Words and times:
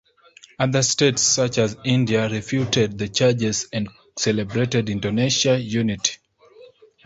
Other 0.57 0.81
states 0.81 1.21
such 1.21 1.59
as 1.59 1.77
India 1.85 2.27
refuted 2.27 2.97
the 2.97 3.07
charges 3.07 3.67
and 3.71 3.87
celebrated 4.17 4.89
Indonesian 4.89 5.61
unity. 5.61 6.15